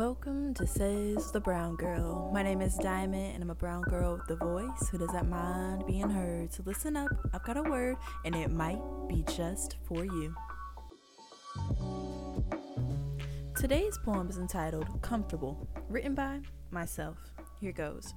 Welcome 0.00 0.54
to 0.54 0.66
Says 0.66 1.30
the 1.30 1.40
Brown 1.40 1.76
Girl. 1.76 2.30
My 2.32 2.42
name 2.42 2.62
is 2.62 2.74
Diamond, 2.78 3.34
and 3.34 3.42
I'm 3.42 3.50
a 3.50 3.54
brown 3.54 3.82
girl 3.82 4.16
with 4.16 4.30
a 4.30 4.36
voice 4.42 4.88
who 4.88 4.96
doesn't 4.96 5.28
mind 5.28 5.84
being 5.86 6.08
heard. 6.08 6.54
So 6.54 6.62
listen 6.64 6.96
up, 6.96 7.10
I've 7.34 7.42
got 7.42 7.58
a 7.58 7.62
word, 7.62 7.98
and 8.24 8.34
it 8.34 8.50
might 8.50 8.80
be 9.10 9.26
just 9.30 9.76
for 9.84 10.06
you. 10.06 10.34
Today's 13.54 13.98
poem 13.98 14.30
is 14.30 14.38
entitled 14.38 15.02
Comfortable, 15.02 15.68
written 15.90 16.14
by 16.14 16.40
myself. 16.70 17.18
Here 17.60 17.72
goes. 17.72 18.14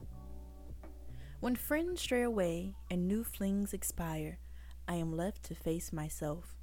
When 1.42 1.58
friends 1.58 2.00
stray 2.00 2.22
away 2.22 2.76
and 2.90 3.10
new 3.10 3.26
flings 3.26 3.74
expire, 3.74 4.38
I 4.88 4.96
am 4.96 5.12
left 5.12 5.44
to 5.44 5.54
face 5.54 5.92
myself. 5.92 6.56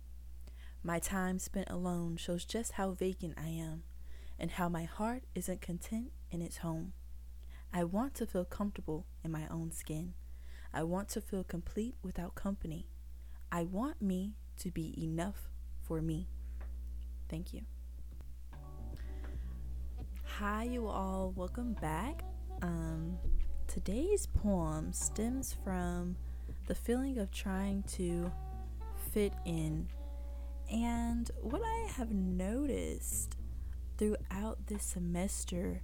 My 0.83 0.99
time 0.99 1.39
spent 1.39 1.69
alone 1.69 2.17
shows 2.17 2.47
just 2.47 2.73
how 2.73 2.93
vacant 2.93 3.35
I 3.37 3.49
am 3.49 3.83
and 4.41 4.53
how 4.53 4.69
my 4.69 4.85
heart 4.85 5.23
isn't 5.35 5.61
content 5.61 6.11
in 6.31 6.41
its 6.41 6.57
home. 6.59 6.95
I 7.73 7.85
want 7.85 8.15
to 8.15 8.27
feel 8.27 8.47
comfortable 8.47 9.07
in 9.23 9.31
my 9.31 9.47
own 9.49 9.71
skin. 9.71 10.15
I 10.73 10.83
want 10.83 11.11
to 11.11 11.21
feel 11.21 11.45
complete 11.45 11.95
without 12.03 12.35
company. 12.35 12.87
I 13.53 13.65
want 13.65 14.01
me 14.01 14.37
to 14.61 14.71
be 14.71 14.95
enough 15.01 15.51
for 15.83 16.01
me. 16.01 16.29
Thank 17.29 17.53
you. 17.53 17.63
Hi, 20.39 20.65
you 20.65 20.89
all. 20.89 21.33
Welcome 21.37 21.75
back. 21.75 22.23
Um, 22.63 23.19
today's 23.67 24.27
poem 24.27 24.93
stems 24.93 25.55
from 25.63 26.17
the 26.67 26.75
feeling 26.75 27.19
of 27.19 27.31
trying 27.31 27.83
to 27.95 28.33
fit 29.13 29.35
in. 29.45 29.89
And 30.73 31.31
what 31.43 31.63
I 31.63 31.91
have 31.97 32.13
noticed 32.13 33.37
throughout 34.01 34.57
this 34.67 34.83
semester 34.83 35.83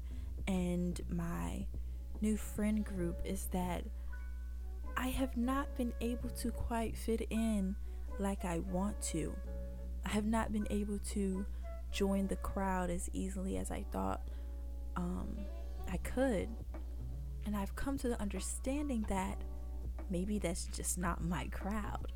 and 0.48 1.02
my 1.10 1.66
new 2.22 2.34
friend 2.34 2.82
group 2.82 3.20
is 3.24 3.44
that 3.52 3.84
I 4.96 5.08
have 5.08 5.36
not 5.36 5.76
been 5.76 5.92
able 6.00 6.30
to 6.30 6.50
quite 6.50 6.96
fit 6.96 7.26
in 7.28 7.76
like 8.18 8.46
I 8.46 8.60
want 8.70 8.98
to. 9.12 9.36
I 10.06 10.08
have 10.08 10.24
not 10.24 10.50
been 10.50 10.66
able 10.70 10.98
to 11.10 11.44
join 11.92 12.26
the 12.26 12.36
crowd 12.36 12.88
as 12.88 13.10
easily 13.12 13.58
as 13.58 13.70
I 13.70 13.84
thought 13.92 14.22
um, 14.96 15.36
I 15.92 15.98
could. 15.98 16.48
And 17.44 17.54
I've 17.54 17.76
come 17.76 17.98
to 17.98 18.08
the 18.08 18.18
understanding 18.18 19.04
that 19.10 19.36
maybe 20.08 20.38
that's 20.38 20.64
just 20.68 20.96
not 20.96 21.22
my 21.22 21.48
crowd. 21.48 22.12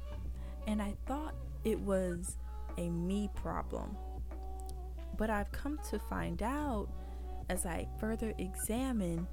And 0.66 0.80
I 0.80 0.94
thought 1.04 1.34
it 1.62 1.78
was 1.78 2.38
a 2.78 2.88
me 2.88 3.28
problem 3.34 3.94
but 5.20 5.28
I've 5.28 5.52
come 5.52 5.78
to 5.90 5.98
find 5.98 6.42
out 6.42 6.88
as 7.50 7.66
I 7.66 7.86
further 7.98 8.32
examine, 8.38 9.28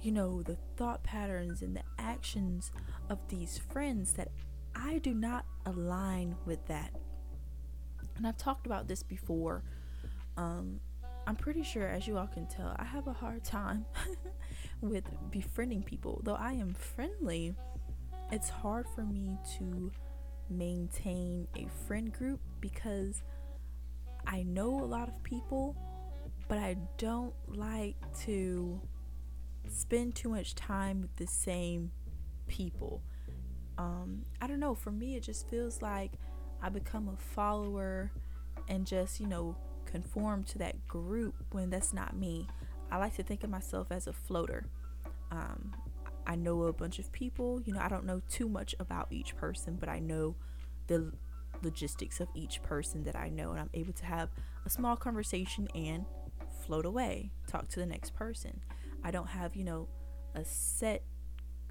you 0.00 0.12
know, 0.12 0.44
the 0.44 0.56
thought 0.76 1.02
patterns 1.02 1.60
and 1.60 1.74
the 1.74 1.82
actions 1.98 2.70
of 3.10 3.18
these 3.26 3.58
friends 3.58 4.12
that 4.12 4.28
I 4.76 4.98
do 4.98 5.12
not 5.12 5.44
align 5.66 6.36
with 6.46 6.64
that. 6.68 6.92
And 8.16 8.28
I've 8.28 8.36
talked 8.36 8.64
about 8.64 8.86
this 8.86 9.02
before. 9.02 9.64
Um, 10.36 10.78
I'm 11.26 11.34
pretty 11.34 11.64
sure, 11.64 11.88
as 11.88 12.06
you 12.06 12.16
all 12.16 12.28
can 12.28 12.46
tell, 12.46 12.76
I 12.78 12.84
have 12.84 13.08
a 13.08 13.12
hard 13.12 13.42
time 13.42 13.86
with 14.80 15.02
befriending 15.32 15.82
people. 15.82 16.20
Though 16.22 16.36
I 16.36 16.52
am 16.52 16.74
friendly, 16.74 17.56
it's 18.30 18.50
hard 18.50 18.86
for 18.94 19.02
me 19.02 19.36
to 19.58 19.90
maintain 20.48 21.48
a 21.56 21.66
friend 21.88 22.12
group 22.12 22.38
because 22.60 23.24
I 24.26 24.42
know 24.42 24.80
a 24.80 24.84
lot 24.84 25.08
of 25.08 25.22
people, 25.22 25.76
but 26.48 26.58
I 26.58 26.76
don't 26.98 27.34
like 27.48 27.96
to 28.24 28.80
spend 29.68 30.14
too 30.14 30.28
much 30.28 30.54
time 30.54 31.00
with 31.00 31.16
the 31.16 31.26
same 31.26 31.92
people. 32.48 33.02
Um, 33.78 34.24
I 34.40 34.46
don't 34.46 34.60
know, 34.60 34.74
for 34.74 34.90
me, 34.90 35.16
it 35.16 35.22
just 35.22 35.48
feels 35.48 35.82
like 35.82 36.12
I 36.62 36.68
become 36.68 37.08
a 37.08 37.16
follower 37.16 38.10
and 38.68 38.86
just, 38.86 39.20
you 39.20 39.26
know, 39.26 39.56
conform 39.84 40.44
to 40.44 40.58
that 40.58 40.86
group 40.88 41.34
when 41.52 41.70
that's 41.70 41.92
not 41.92 42.16
me. 42.16 42.46
I 42.90 42.98
like 42.98 43.14
to 43.16 43.22
think 43.22 43.44
of 43.44 43.50
myself 43.50 43.88
as 43.90 44.06
a 44.06 44.12
floater. 44.12 44.66
Um, 45.30 45.74
I 46.26 46.36
know 46.36 46.64
a 46.64 46.72
bunch 46.72 46.98
of 46.98 47.12
people, 47.12 47.60
you 47.64 47.72
know, 47.72 47.80
I 47.80 47.88
don't 47.88 48.04
know 48.04 48.20
too 48.28 48.48
much 48.48 48.74
about 48.80 49.08
each 49.10 49.36
person, 49.36 49.76
but 49.78 49.88
I 49.88 49.98
know 49.98 50.34
the 50.86 51.12
logistics 51.62 52.20
of 52.20 52.28
each 52.34 52.62
person 52.62 53.04
that 53.04 53.16
I 53.16 53.28
know, 53.28 53.50
and 53.50 53.60
I'm 53.60 53.70
able 53.74 53.92
to 53.94 54.04
have 54.06 54.30
a 54.64 54.70
small 54.70 54.96
conversation 54.96 55.68
and 55.74 56.04
float 56.64 56.84
away, 56.84 57.30
talk 57.46 57.68
to 57.68 57.80
the 57.80 57.86
next 57.86 58.14
person. 58.14 58.60
I 59.02 59.10
don't 59.10 59.28
have, 59.28 59.54
you 59.56 59.64
know, 59.64 59.88
a 60.34 60.44
set 60.44 61.02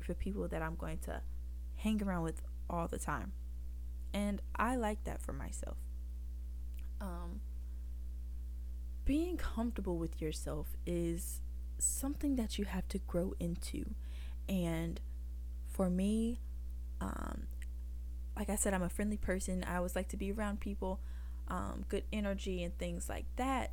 for 0.02 0.14
people 0.14 0.48
that 0.48 0.62
I'm 0.62 0.76
going 0.76 1.00
to 1.00 1.22
hang 1.76 2.02
around 2.02 2.24
with 2.24 2.42
all 2.70 2.88
the 2.88 2.98
time. 3.00 3.34
And 4.14 4.42
I 4.56 4.76
like 4.76 5.04
that 5.04 5.22
for 5.22 5.34
myself. 5.34 5.78
Um, 7.02 7.42
being 9.04 9.38
comfortable 9.38 9.98
with 9.98 10.22
yourself 10.22 10.76
is 10.86 11.42
something 11.78 12.38
that 12.38 12.58
you 12.58 12.66
have 12.66 12.88
to 12.90 13.00
grow 13.00 13.34
into. 13.40 13.94
And 14.48 15.02
for 15.68 15.90
me, 15.90 16.40
um, 17.02 17.48
like 18.38 18.50
I 18.50 18.56
said, 18.56 18.74
I'm 18.74 18.84
a 18.84 18.90
friendly 18.90 19.18
person. 19.18 19.64
I 19.64 19.78
always 19.78 19.96
like 19.96 20.10
to 20.10 20.18
be 20.18 20.32
around 20.32 20.60
people, 20.60 21.00
um, 21.48 21.86
good 21.88 22.04
energy, 22.12 22.64
and 22.64 22.78
things 22.78 23.08
like 23.10 23.26
that. 23.38 23.72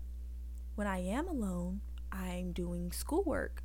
When 0.74 0.86
I 0.86 0.98
am 0.98 1.28
alone, 1.28 1.80
I'm 2.10 2.52
doing 2.52 2.92
schoolwork. 2.92 3.62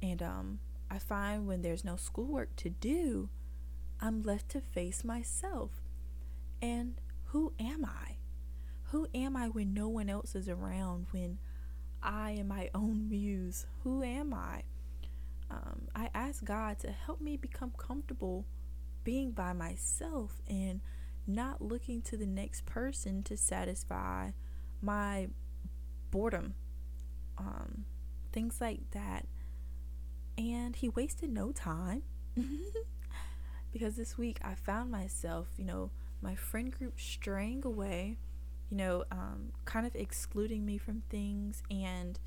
And 0.00 0.22
um, 0.22 0.58
I 0.90 0.98
find 0.98 1.46
when 1.46 1.62
there's 1.62 1.84
no 1.84 1.96
schoolwork 1.96 2.54
to 2.56 2.70
do, 2.70 3.28
I'm 4.00 4.22
left 4.22 4.48
to 4.50 4.60
face 4.60 5.04
myself. 5.04 5.82
And 6.60 7.00
who 7.26 7.52
am 7.58 7.84
I? 7.84 8.16
Who 8.90 9.08
am 9.14 9.36
I 9.36 9.48
when 9.48 9.72
no 9.72 9.88
one 9.88 10.08
else 10.08 10.34
is 10.34 10.48
around? 10.48 11.06
When 11.10 11.38
I 12.02 12.32
am 12.32 12.48
my 12.48 12.70
own 12.74 13.08
muse? 13.08 13.66
Who 13.84 14.02
am 14.02 14.34
I? 14.34 14.62
Um, 15.50 15.88
I 15.94 16.08
ask 16.14 16.44
God 16.44 16.78
to 16.80 16.90
help 16.90 17.20
me 17.20 17.36
become 17.36 17.72
comfortable 17.76 18.46
being 19.04 19.32
by 19.32 19.52
myself 19.52 20.40
and 20.48 20.80
not 21.26 21.62
looking 21.62 22.02
to 22.02 22.16
the 22.16 22.26
next 22.26 22.66
person 22.66 23.22
to 23.24 23.36
satisfy 23.36 24.30
my 24.80 25.28
boredom. 26.10 26.54
Um, 27.38 27.84
things 28.32 28.60
like 28.60 28.90
that. 28.92 29.26
And 30.38 30.76
he 30.76 30.88
wasted 30.88 31.30
no 31.30 31.52
time 31.52 32.02
because 33.72 33.96
this 33.96 34.16
week 34.16 34.38
I 34.42 34.54
found 34.54 34.90
myself, 34.90 35.48
you 35.56 35.64
know, 35.64 35.90
my 36.20 36.34
friend 36.34 36.70
group 36.70 36.98
straying 36.98 37.62
away, 37.64 38.18
you 38.70 38.76
know, 38.76 39.04
um, 39.10 39.52
kind 39.64 39.86
of 39.86 39.94
excluding 39.94 40.64
me 40.64 40.78
from 40.78 41.02
things. 41.10 41.62
And 41.70 42.18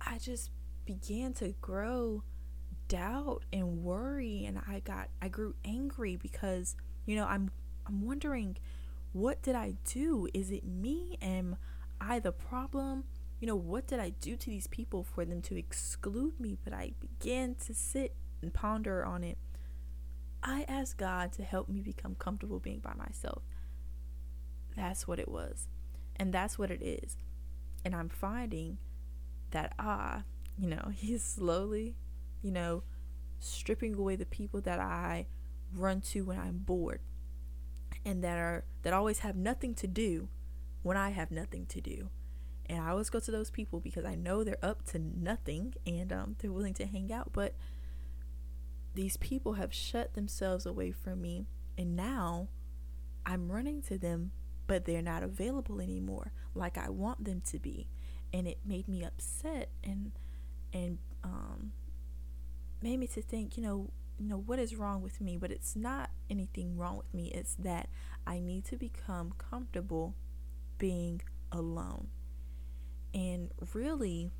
I 0.00 0.18
just 0.18 0.50
began 0.84 1.32
to 1.34 1.54
grow 1.60 2.24
doubt 2.92 3.42
and 3.54 3.82
worry 3.82 4.44
and 4.44 4.60
I 4.68 4.80
got 4.80 5.08
I 5.22 5.28
grew 5.28 5.54
angry 5.64 6.16
because 6.16 6.76
you 7.06 7.16
know 7.16 7.24
I'm 7.24 7.50
I'm 7.86 8.04
wondering 8.04 8.58
what 9.12 9.42
did 9.42 9.54
I 9.54 9.76
do? 9.86 10.28
Is 10.34 10.50
it 10.50 10.64
me? 10.64 11.16
Am 11.22 11.56
I 12.00 12.18
the 12.18 12.32
problem? 12.32 13.04
You 13.40 13.46
know, 13.46 13.56
what 13.56 13.86
did 13.86 13.98
I 13.98 14.10
do 14.10 14.36
to 14.36 14.50
these 14.50 14.66
people 14.66 15.04
for 15.04 15.24
them 15.24 15.40
to 15.42 15.58
exclude 15.58 16.38
me? 16.38 16.58
But 16.62 16.74
I 16.74 16.92
began 17.00 17.54
to 17.66 17.74
sit 17.74 18.14
and 18.42 18.52
ponder 18.52 19.04
on 19.04 19.24
it. 19.24 19.38
I 20.42 20.64
asked 20.68 20.98
God 20.98 21.32
to 21.32 21.42
help 21.42 21.68
me 21.68 21.80
become 21.80 22.14
comfortable 22.14 22.58
being 22.58 22.80
by 22.80 22.94
myself. 22.94 23.42
That's 24.76 25.06
what 25.06 25.18
it 25.18 25.28
was. 25.28 25.68
And 26.16 26.32
that's 26.32 26.58
what 26.58 26.70
it 26.70 26.82
is. 26.82 27.16
And 27.84 27.94
I'm 27.94 28.08
finding 28.08 28.78
that 29.50 29.74
I, 29.78 30.22
you 30.56 30.68
know, 30.68 30.90
He's 30.94 31.22
slowly 31.22 31.96
you 32.42 32.50
know, 32.50 32.82
stripping 33.42 33.94
away 33.94 34.16
the 34.16 34.26
people 34.26 34.60
that 34.62 34.78
I 34.78 35.26
run 35.74 36.00
to 36.00 36.24
when 36.24 36.38
I'm 36.38 36.58
bored 36.58 37.00
and 38.04 38.22
that 38.24 38.38
are 38.38 38.64
that 38.82 38.92
always 38.92 39.20
have 39.20 39.36
nothing 39.36 39.74
to 39.74 39.86
do 39.86 40.28
when 40.82 40.96
I 40.96 41.10
have 41.10 41.30
nothing 41.30 41.66
to 41.66 41.80
do. 41.80 42.10
And 42.66 42.80
I 42.80 42.90
always 42.90 43.10
go 43.10 43.20
to 43.20 43.30
those 43.30 43.50
people 43.50 43.80
because 43.80 44.04
I 44.04 44.14
know 44.14 44.44
they're 44.44 44.64
up 44.64 44.84
to 44.86 44.98
nothing 44.98 45.74
and 45.86 46.12
um, 46.12 46.36
they're 46.38 46.52
willing 46.52 46.74
to 46.74 46.86
hang 46.86 47.12
out. 47.12 47.30
But 47.32 47.54
these 48.94 49.16
people 49.16 49.54
have 49.54 49.74
shut 49.74 50.14
themselves 50.14 50.64
away 50.66 50.90
from 50.92 51.20
me. 51.20 51.46
And 51.76 51.96
now 51.96 52.48
I'm 53.26 53.50
running 53.50 53.82
to 53.82 53.98
them, 53.98 54.32
but 54.66 54.84
they're 54.84 55.02
not 55.02 55.22
available 55.22 55.80
anymore 55.80 56.32
like 56.54 56.78
I 56.78 56.88
want 56.88 57.24
them 57.24 57.42
to 57.46 57.58
be. 57.58 57.88
And 58.32 58.46
it 58.46 58.58
made 58.64 58.88
me 58.88 59.04
upset 59.04 59.70
and 59.84 60.12
and 60.72 60.98
um, 61.22 61.72
made 62.82 62.98
me 62.98 63.06
to 63.08 63.22
think, 63.22 63.56
you 63.56 63.62
know, 63.62 63.90
you 64.18 64.28
know 64.28 64.38
what 64.38 64.58
is 64.58 64.76
wrong 64.76 65.02
with 65.02 65.20
me, 65.20 65.36
but 65.36 65.50
it's 65.50 65.74
not 65.74 66.10
anything 66.30 66.76
wrong 66.76 66.96
with 66.96 67.12
me. 67.12 67.28
It's 67.34 67.54
that 67.56 67.88
I 68.26 68.40
need 68.40 68.64
to 68.66 68.76
become 68.76 69.32
comfortable 69.38 70.14
being 70.78 71.22
alone. 71.50 72.08
And 73.14 73.50
really, 73.74 74.30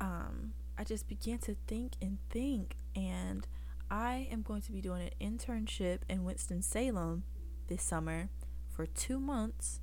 um, 0.00 0.52
I 0.78 0.84
just 0.84 1.08
began 1.08 1.38
to 1.38 1.56
think 1.66 1.94
and 2.00 2.18
think. 2.30 2.76
And 2.94 3.46
I 3.90 4.28
am 4.30 4.42
going 4.42 4.62
to 4.62 4.72
be 4.72 4.80
doing 4.80 5.02
an 5.02 5.38
internship 5.38 6.00
in 6.08 6.24
Winston-Salem 6.24 7.24
this 7.68 7.82
summer 7.82 8.28
for 8.68 8.86
two 8.86 9.18
months 9.18 9.80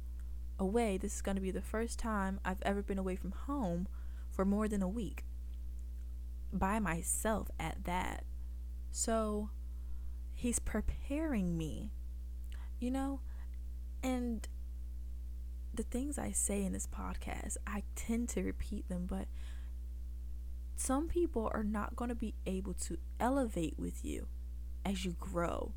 away. 0.57 0.97
This 0.97 1.15
is 1.15 1.21
going 1.21 1.35
to 1.35 1.41
be 1.41 1.51
the 1.51 1.61
first 1.61 1.99
time 1.99 2.39
I've 2.45 2.61
ever 2.61 2.81
been 2.81 2.97
away 2.97 3.15
from 3.15 3.31
home 3.31 3.87
for 4.29 4.45
more 4.45 4.67
than 4.67 4.81
a 4.81 4.87
week 4.87 5.25
by 6.57 6.79
myself 6.79 7.49
at 7.59 7.83
that. 7.85 8.23
So 8.91 9.49
he's 10.33 10.59
preparing 10.59 11.57
me, 11.57 11.91
you 12.79 12.91
know, 12.91 13.21
and 14.01 14.47
the 15.73 15.83
things 15.83 16.17
I 16.17 16.31
say 16.31 16.63
in 16.63 16.73
this 16.73 16.87
podcast, 16.87 17.57
I 17.67 17.83
tend 17.95 18.29
to 18.29 18.43
repeat 18.43 18.87
them, 18.87 19.05
but 19.05 19.27
some 20.75 21.07
people 21.07 21.49
are 21.53 21.63
not 21.63 21.95
going 21.95 22.09
to 22.09 22.15
be 22.15 22.35
able 22.45 22.73
to 22.73 22.97
elevate 23.19 23.75
with 23.77 24.03
you 24.05 24.27
as 24.85 25.05
you 25.05 25.15
grow. 25.19 25.73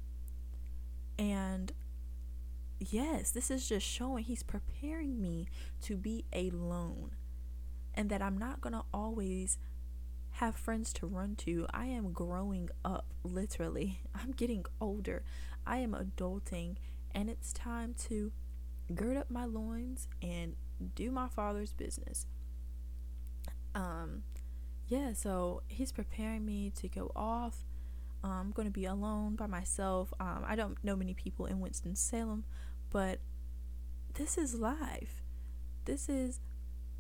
And 1.19 1.73
yes, 2.79 3.31
this 3.31 3.51
is 3.51 3.69
just 3.69 3.87
showing 3.87 4.25
he's 4.25 4.43
preparing 4.43 5.21
me 5.21 5.49
to 5.83 5.97
be 5.97 6.25
alone 6.33 7.13
and 7.95 8.11
that 8.11 8.23
I'm 8.23 8.39
not 8.39 8.61
going 8.61 8.75
to 8.75 8.85
always 8.93 9.59
have 10.39 10.55
friends 10.55 10.93
to 10.93 11.07
run 11.07 11.35
to. 11.35 11.67
I 11.73 11.87
am 11.87 12.13
growing 12.13 12.69
up, 12.85 13.13
literally. 13.25 14.03
I'm 14.15 14.31
getting 14.31 14.65
older. 14.81 15.25
I 15.67 15.79
am 15.79 15.93
adulting, 15.93 16.77
and 17.13 17.29
it's 17.29 17.53
time 17.53 17.95
to 18.07 18.31
gird 18.95 19.17
up 19.17 19.31
my 19.31 19.45
loins 19.45 20.07
and 20.23 20.55
do 20.95 21.11
my 21.11 21.27
father's 21.29 21.73
business. 21.73 22.27
Um, 23.75 24.23
yeah, 24.87 25.13
so 25.13 25.63
he's 25.67 25.91
preparing 25.91 26.47
me 26.47 26.71
to 26.77 26.89
go 26.89 27.11
off. 27.17 27.65
I'm 28.23 28.53
going 28.53 28.67
to 28.67 28.73
be 28.73 28.85
alone 28.85 29.35
by 29.35 29.47
myself. 29.47 30.15
Um, 30.21 30.45
I 30.47 30.55
don't 30.55 30.83
know 30.85 30.95
many 30.95 31.15
people 31.15 31.47
in 31.47 31.59
Winston-Salem, 31.59 32.45
but 32.91 33.19
this 34.15 34.39
is 34.39 34.55
life. 34.55 35.25
This 35.85 36.09
is 36.09 36.39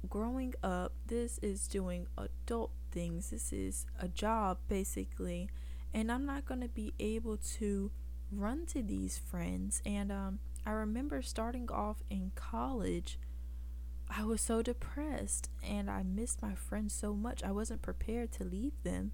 growing 0.08 0.54
up. 0.62 0.92
This 1.06 1.38
is 1.38 1.68
doing 1.68 2.08
adult 2.16 2.72
things. 2.90 3.30
This 3.30 3.52
is 3.52 3.86
a 3.98 4.08
job, 4.08 4.58
basically. 4.68 5.48
And 5.94 6.12
I'm 6.12 6.26
not 6.26 6.44
going 6.44 6.60
to 6.60 6.68
be 6.68 6.92
able 6.98 7.36
to 7.58 7.90
run 8.30 8.66
to 8.66 8.82
these 8.82 9.18
friends. 9.18 9.80
And 9.86 10.12
um, 10.12 10.38
I 10.66 10.70
remember 10.70 11.22
starting 11.22 11.70
off 11.70 12.02
in 12.10 12.32
college 12.34 13.18
I 14.10 14.24
was 14.24 14.40
so 14.40 14.62
depressed 14.62 15.50
and 15.62 15.90
I 15.90 16.02
missed 16.02 16.42
my 16.42 16.54
friends 16.54 16.94
so 16.94 17.14
much. 17.14 17.42
I 17.42 17.52
wasn't 17.52 17.82
prepared 17.82 18.32
to 18.32 18.44
leave 18.44 18.82
them. 18.82 19.12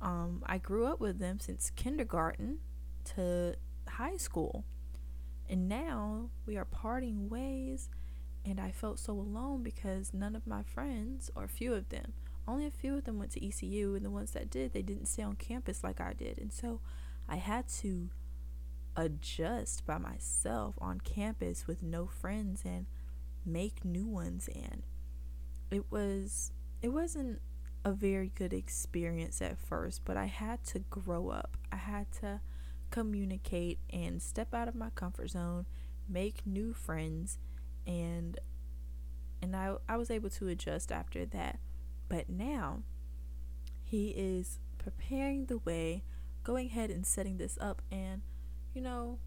Um, 0.00 0.42
I 0.46 0.58
grew 0.58 0.86
up 0.86 1.00
with 1.00 1.18
them 1.18 1.40
since 1.40 1.70
kindergarten 1.70 2.58
to 3.16 3.54
high 3.88 4.16
school. 4.16 4.64
And 5.48 5.68
now 5.68 6.30
we 6.46 6.56
are 6.56 6.64
parting 6.64 7.28
ways, 7.28 7.90
and 8.44 8.58
I 8.58 8.70
felt 8.70 8.98
so 8.98 9.12
alone 9.12 9.62
because 9.62 10.14
none 10.14 10.34
of 10.34 10.46
my 10.46 10.62
friends, 10.62 11.30
or 11.34 11.46
few 11.46 11.74
of 11.74 11.88
them, 11.90 12.14
only 12.46 12.66
a 12.66 12.70
few 12.70 12.96
of 12.96 13.04
them 13.04 13.18
went 13.18 13.32
to 13.32 13.46
ECU, 13.46 13.94
and 13.94 14.04
the 14.04 14.10
ones 14.10 14.32
that 14.32 14.50
did, 14.50 14.72
they 14.72 14.82
didn't 14.82 15.06
stay 15.06 15.22
on 15.22 15.36
campus 15.36 15.84
like 15.84 16.00
I 16.00 16.12
did. 16.12 16.38
And 16.38 16.52
so 16.52 16.80
I 17.28 17.36
had 17.36 17.68
to 17.80 18.10
adjust 18.96 19.86
by 19.86 19.98
myself 19.98 20.74
on 20.78 21.00
campus 21.00 21.66
with 21.66 21.82
no 21.82 22.06
friends 22.06 22.62
and 22.64 22.86
make 23.44 23.84
new 23.84 24.06
ones. 24.06 24.48
And 24.54 24.82
it 25.72 25.90
was 25.90 26.52
it 26.82 26.90
wasn't 26.90 27.40
a 27.84 27.92
very 27.92 28.30
good 28.34 28.52
experience 28.52 29.42
at 29.42 29.58
first 29.58 30.04
but 30.04 30.16
i 30.16 30.26
had 30.26 30.62
to 30.64 30.78
grow 30.78 31.30
up. 31.30 31.56
I 31.72 31.76
had 31.76 32.12
to 32.20 32.40
communicate 32.90 33.78
and 33.90 34.20
step 34.20 34.52
out 34.52 34.68
of 34.68 34.74
my 34.74 34.90
comfort 34.90 35.30
zone 35.30 35.64
make 36.08 36.46
new 36.46 36.74
friends 36.74 37.38
and 37.86 38.38
and 39.40 39.56
i 39.56 39.74
i 39.88 39.96
was 39.96 40.10
able 40.10 40.28
to 40.28 40.48
adjust 40.48 40.92
after 40.92 41.24
that 41.24 41.58
but 42.08 42.28
now 42.28 42.82
he 43.82 44.08
is 44.10 44.58
preparing 44.78 45.46
the 45.46 45.58
way 45.58 46.02
going 46.44 46.66
ahead 46.66 46.90
and 46.90 47.06
setting 47.06 47.36
this 47.36 47.56
up 47.60 47.82
and 47.90 48.22
you 48.74 48.80
know 48.80 49.18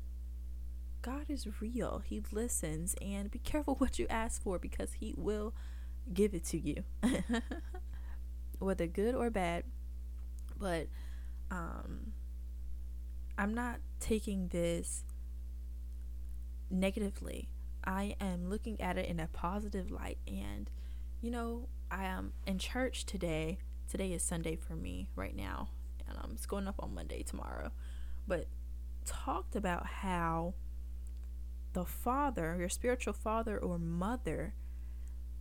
God 1.05 1.25
is 1.29 1.61
real. 1.61 2.01
He 2.03 2.23
listens 2.31 2.95
and 2.99 3.29
be 3.29 3.37
careful 3.37 3.75
what 3.79 3.99
you 3.99 4.07
ask 4.09 4.41
for 4.41 4.57
because 4.57 4.93
he 4.93 5.13
will 5.15 5.53
give 6.11 6.33
it 6.33 6.43
to 6.45 6.57
you. 6.57 6.83
Whether 8.59 8.87
good 8.87 9.13
or 9.13 9.29
bad. 9.29 9.65
But 10.57 10.87
um 11.51 12.13
I'm 13.37 13.53
not 13.53 13.81
taking 13.99 14.47
this 14.47 15.03
negatively. 16.71 17.49
I 17.85 18.15
am 18.19 18.49
looking 18.49 18.81
at 18.81 18.97
it 18.97 19.07
in 19.07 19.19
a 19.19 19.27
positive 19.27 19.91
light 19.91 20.17
and 20.27 20.71
you 21.21 21.29
know, 21.29 21.69
I 21.91 22.05
am 22.05 22.33
in 22.45 22.59
church 22.59 23.05
today. 23.05 23.59
Today 23.89 24.11
is 24.11 24.23
Sunday 24.23 24.55
for 24.55 24.75
me 24.75 25.09
right 25.15 25.35
now. 25.35 25.69
And 26.07 26.17
it's 26.33 26.45
going 26.45 26.67
up 26.67 26.75
on 26.79 26.93
Monday 26.93 27.23
tomorrow. 27.23 27.71
But 28.27 28.47
talked 29.05 29.55
about 29.55 29.85
how 29.85 30.53
the 31.73 31.85
father, 31.85 32.55
your 32.57 32.69
spiritual 32.69 33.13
father 33.13 33.57
or 33.57 33.77
mother, 33.77 34.55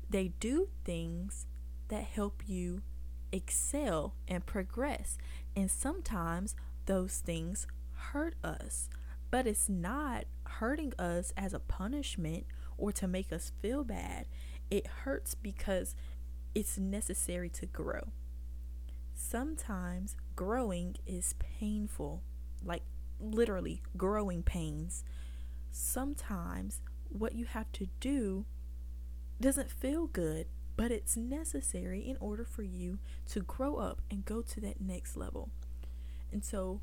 they 0.09 0.29
do 0.41 0.69
things 0.85 1.47
that 1.89 2.05
help 2.05 2.43
you 2.47 2.83
excel 3.33 4.15
and 4.29 4.45
progress. 4.45 5.17
And 5.57 5.71
sometimes 5.71 6.55
those 6.87 7.19
things 7.19 7.67
hurt 7.93 8.35
us, 8.43 8.89
but 9.31 9.47
it's 9.47 9.69
not 9.69 10.25
hurting 10.45 10.93
us 10.99 11.33
as 11.37 11.55
a 11.55 11.59
punishment 11.59 12.47
or 12.77 12.93
to 12.93 13.07
make 13.07 13.33
us 13.33 13.53
feel 13.61 13.85
bad. 13.85 14.27
It 14.71 14.87
hurts 14.87 15.35
because 15.35 15.95
it's 16.55 16.79
necessary 16.79 17.49
to 17.51 17.67
grow. 17.67 18.09
Sometimes 19.15 20.17
growing 20.37 20.97
is 21.07 21.35
painful, 21.39 22.23
like 22.65 22.83
literally 23.21 23.83
growing 23.97 24.43
pains 24.43 25.05
sometimes 25.75 26.81
what 27.09 27.35
you 27.35 27.45
have 27.45 27.71
to 27.73 27.89
do 28.01 28.47
doesn't 29.41 29.71
feel 29.71 30.07
good, 30.07 30.47
but 30.77 30.91
it's 30.91 31.17
necessary 31.17 32.01
in 32.01 32.17
order 32.21 32.45
for 32.45 32.63
you 32.63 32.99
to 33.27 33.41
grow 33.41 33.77
up 33.77 34.01
and 34.11 34.25
go 34.25 34.41
to 34.41 34.61
that 34.61 34.81
next 34.81 35.17
level. 35.17 35.51
And 36.33 36.45
so 36.45 36.81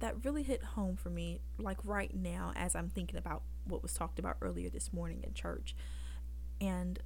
that 0.00 0.24
really 0.24 0.42
hit 0.42 0.62
home 0.62 0.96
for 0.96 1.10
me, 1.10 1.40
like 1.58 1.78
right 1.84 2.14
now, 2.14 2.52
as 2.56 2.74
I'm 2.74 2.88
thinking 2.88 3.16
about 3.16 3.42
what 3.66 3.82
was 3.82 3.92
talked 3.92 4.18
about 4.18 4.38
earlier 4.40 4.70
this 4.70 4.92
morning 4.92 5.22
in 5.22 5.34
church. 5.34 5.76
And 6.60 6.98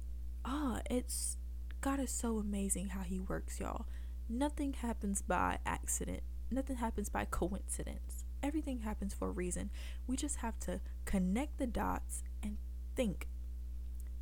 ah, 0.45 0.79
it's 0.89 1.37
God 1.81 1.99
is 1.99 2.11
so 2.11 2.37
amazing 2.37 2.89
how 2.89 3.01
He 3.01 3.19
works, 3.19 3.59
y'all. 3.59 3.85
Nothing 4.27 4.73
happens 4.73 5.21
by 5.21 5.59
accident, 5.65 6.21
nothing 6.51 6.77
happens 6.77 7.09
by 7.09 7.25
coincidence 7.25 8.25
everything 8.41 8.79
happens 8.79 9.13
for 9.13 9.27
a 9.27 9.31
reason. 9.31 9.69
We 10.07 10.15
just 10.15 10.37
have 10.37 10.59
to 10.61 10.79
connect 11.05 11.57
the 11.57 11.67
dots 11.67 12.23
and 12.41 12.57
think. 12.95 13.27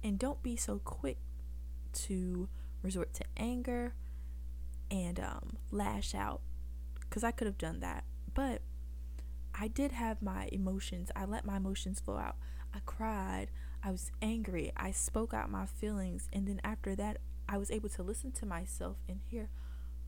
And 0.03 0.19
don't 0.19 0.43
be 0.43 0.55
so 0.55 0.79
quick 0.79 1.17
to 1.93 2.49
resort 2.81 3.13
to 3.15 3.23
anger 3.35 3.95
and 4.89 5.19
um, 5.19 5.57
lash 5.71 6.15
out 6.15 6.41
because 7.01 7.23
I 7.23 7.31
could 7.31 7.47
have 7.47 7.57
done 7.57 7.79
that. 7.79 8.03
But 8.33 8.61
I 9.59 9.67
did 9.67 9.91
have 9.91 10.21
my 10.21 10.49
emotions. 10.51 11.09
I 11.15 11.25
let 11.25 11.45
my 11.45 11.57
emotions 11.57 11.99
flow 11.99 12.17
out. 12.17 12.37
I 12.73 12.79
cried. 12.85 13.47
I 13.83 13.91
was 13.91 14.11
angry. 14.21 14.71
I 14.77 14.91
spoke 14.91 15.33
out 15.33 15.49
my 15.49 15.65
feelings. 15.65 16.27
And 16.31 16.47
then 16.47 16.61
after 16.63 16.95
that, 16.95 17.17
I 17.49 17.57
was 17.57 17.71
able 17.71 17.89
to 17.89 18.03
listen 18.03 18.31
to 18.33 18.45
myself 18.45 18.97
and 19.07 19.19
hear, 19.29 19.49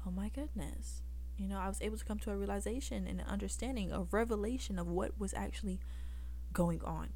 oh 0.05 0.11
my 0.11 0.29
goodness, 0.29 1.01
you 1.37 1.47
know, 1.47 1.57
I 1.57 1.67
was 1.67 1.81
able 1.81 1.97
to 1.97 2.05
come 2.05 2.19
to 2.19 2.31
a 2.31 2.37
realization 2.37 3.07
and 3.07 3.21
an 3.21 3.25
understanding, 3.27 3.91
a 3.91 4.03
revelation 4.11 4.77
of 4.77 4.87
what 4.87 5.19
was 5.19 5.33
actually 5.33 5.79
going 6.51 6.81
on. 6.83 7.09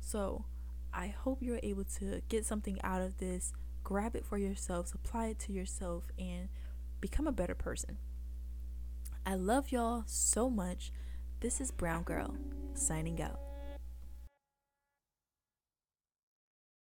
So, 0.00 0.44
I 0.92 1.08
hope 1.08 1.42
you're 1.42 1.60
able 1.62 1.84
to 1.98 2.22
get 2.28 2.46
something 2.46 2.80
out 2.82 3.02
of 3.02 3.18
this, 3.18 3.52
grab 3.84 4.14
it 4.14 4.24
for 4.24 4.38
yourselves, 4.38 4.94
apply 4.94 5.26
it 5.26 5.38
to 5.40 5.52
yourself, 5.52 6.04
and 6.18 6.48
become 7.00 7.26
a 7.26 7.32
better 7.32 7.54
person. 7.54 7.98
I 9.26 9.34
love 9.34 9.72
y'all 9.72 10.04
so 10.06 10.48
much. 10.48 10.92
This 11.40 11.60
is 11.60 11.70
Brown 11.70 12.04
Girl, 12.04 12.36
signing 12.74 13.20
out. 13.20 13.47